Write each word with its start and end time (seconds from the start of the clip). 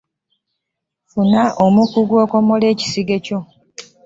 Funa 1.09 1.41
omukugu 1.65 2.13
akomole 2.23 2.65
ekisige 2.73 3.17
kyo. 3.25 3.39